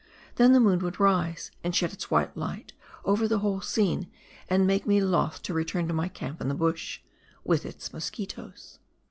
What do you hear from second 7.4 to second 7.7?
with